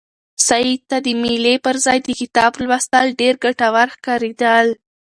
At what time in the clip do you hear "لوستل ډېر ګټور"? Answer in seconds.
2.63-3.87